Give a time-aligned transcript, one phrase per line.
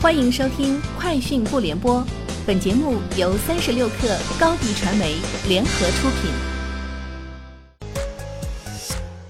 [0.00, 2.00] 欢迎收听《快讯不联播》，
[2.46, 5.16] 本节目由三十六克高低传媒
[5.48, 6.30] 联合出品。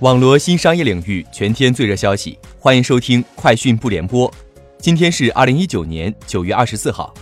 [0.00, 4.30] 网罗新商业领域全天最热消息，欢迎收听《快讯不联播》。
[4.78, 7.14] 今天是二零一九年九月二十四号。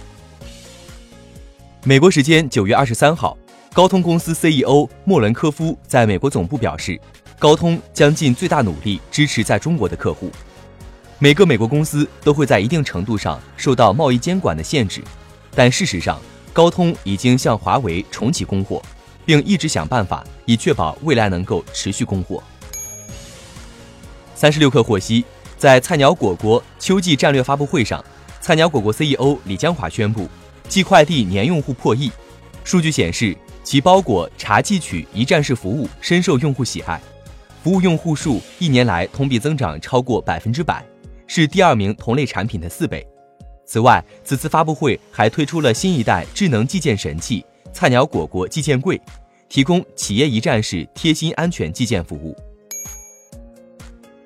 [1.85, 3.39] 美国时间九月二十三号，
[3.73, 7.01] 高通公司 CEO 莫伦科夫在美国总部表示，
[7.39, 10.33] 高通将尽最大努力支持在中国的客户。
[11.19, 15.03] 每个美国公司都会在一定程度上受到贸易监管的限制，
[15.55, 16.21] 但事实上，
[16.53, 18.83] 高通已经向华为重启供货，
[19.25, 22.43] 并一直想办法以确保未来能够持续供货。
[24.35, 25.25] 三十六氪获悉，
[25.57, 28.05] 在菜鸟果果秋季战略发布会上，
[28.43, 30.29] 菜鸟果果 CEO 李江华宣布，
[30.69, 32.13] 寄快递年用户破亿。
[32.63, 37.01] 数据显示，其包裹查寄取一站式服务深受用户喜爱，
[37.65, 40.85] 服务用户数一年来同比增长超过百分之百。
[41.27, 43.07] 是第二名同类产品的四倍。
[43.65, 49.01] 此外，此次发布会还推出了新一代智能寄件神器——菜鸟果果寄件柜，
[49.49, 52.37] 提供企业一站式贴心安全寄件服务。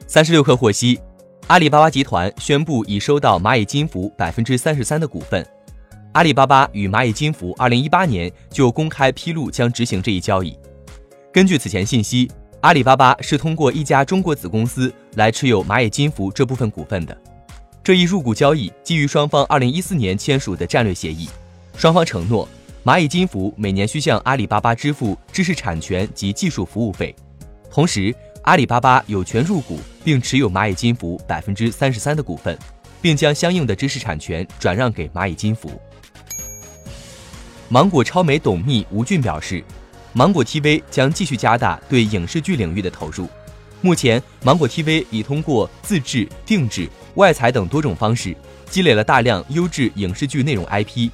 [0.07, 1.01] 三十六氪获悉，
[1.47, 5.47] 阿里巴巴集团宣布已收到蚂蚁金服百分之三十三的股份。
[6.13, 10.59] 阿里巴巴与蚂蚁金服二零一八年就公开披露将执行这一交易。
[11.33, 12.31] 根据此前信息。
[12.63, 17.17] 阿里巴巴是通过一家中国子公司来持有蚂蚁金服这部分股份的。
[17.83, 21.27] 这一入股交易基于双方2014年签署的战略协议，
[21.79, 22.47] 双方承诺
[22.85, 27.17] 蚂蚁金服每年需向阿里巴巴支付知识产权及技术服务费。
[27.71, 32.59] 同时，阿里巴巴有权入股并持有蚂蚁金服百分之三十三的股份，
[33.01, 35.81] 并将相应的知识产权转让给蚂蚁金服。
[37.71, 39.65] 芒果超媒董秘吴俊表示。
[40.13, 43.29] 芒果 TV 将继续加大对影视剧领域的投入。
[43.81, 48.37] 目前，芒果 TV 已通过自制、定制、外采等多种方式，
[48.69, 51.11] 积累了大量优质影视剧内容 IP。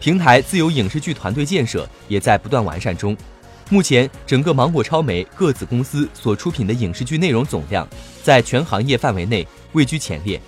[0.00, 3.16] 平台自有影视剧团队建设也在不断完善中。
[3.68, 7.86] 目前，整个芒果超媒各子公司所出品的影视剧内容总量，
[8.22, 10.40] 在全行业范围内位居前列。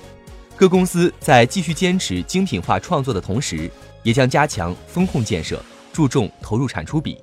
[0.57, 3.71] 各公司在继续坚持精品化创作的同时，
[4.03, 5.63] 也将加强风控建设，
[5.93, 7.19] 注重投入产出比。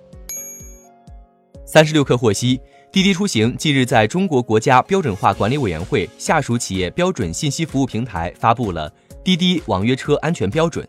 [1.70, 2.58] 三十六氪获悉，
[2.94, 8.90] 滴滴出行近日在中国国家标准化管理委员会下属企业标准信息服务平台发布了
[9.22, 10.88] 滴滴网约车安全标准，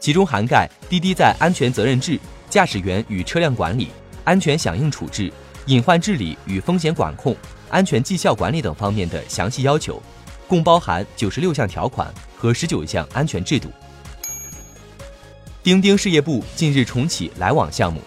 [0.00, 2.18] 其中涵盖滴滴在安全责任制、
[2.48, 3.88] 驾驶员与车辆管理、
[4.24, 5.30] 安全响应处置、
[5.66, 7.36] 隐患治理与风险管控、
[7.68, 10.02] 安全绩效管理等方面的详细要求，
[10.46, 13.68] 共包含九十六项条款和十九项安全制度。
[15.62, 18.00] 钉钉事业部近日重启来往项目。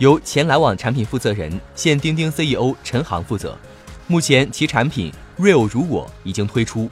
[0.00, 3.54] 由前来往产品负责人、现钉钉 CEO 陈航负责。
[4.06, 6.90] 目前其产品 Real 如我已经推出。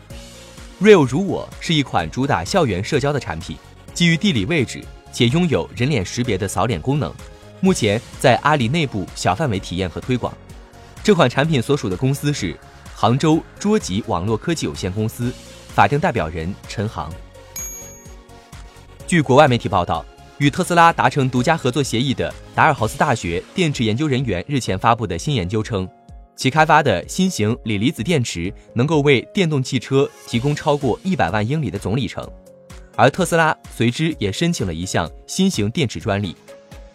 [0.78, 3.56] Real 如我是一款主打校园社交的产品，
[3.94, 7.10] 基于地理位置且拥有人脸识别的扫脸功能。
[7.60, 10.30] 目前在阿里内部小范围体验和推广。
[11.02, 12.54] 这款产品所属的公司是
[12.94, 15.32] 杭州卓吉网络科技有限公司，
[15.74, 17.10] 法定代表人陈航。
[19.06, 20.04] 据国外媒体报道。
[20.38, 25.88] 与特斯拉达成独家合作协议的达尔豪斯大学电池研究人员日前发布的新研究称，
[26.36, 32.24] 其开发的新型锂离子电池能够为电动汽车提供超过一百万英里的总里程，
[32.94, 36.36] 而特斯拉随之也申请了一项新型电池专利。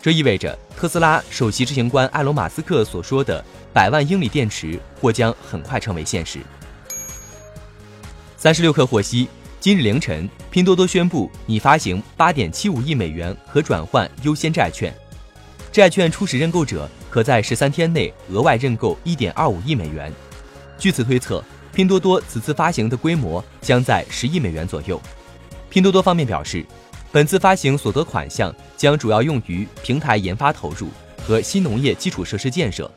[0.02, 3.44] 这意味着特斯拉首席执行官埃隆·马斯克所说的
[3.74, 6.40] 百万英里电池或将很快成为现实。
[8.38, 9.28] 三十六氪获悉。
[9.62, 14.94] 今日凌晨，拼多多宣布拟发行八点七五亿美元可转换优先债券，
[15.72, 20.14] 债券初始认购者可在十三天内额外认购一点二五亿美元。
[20.78, 21.44] 据此推测，
[21.74, 25.02] 拼多多此次发行的规模将在十亿美元左右。
[25.72, 26.64] 拼多多方面表示，
[27.12, 30.90] 本次发行所得款项将主要用于平台研发投入
[31.26, 32.88] 和新农业基础设施建设。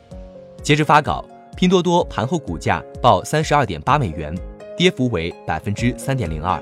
[0.61, 1.25] 截至发稿，
[1.55, 4.31] 拼多多盘后股价报三十二点八美元。
[4.77, 6.61] 跌幅为百分之三点零二。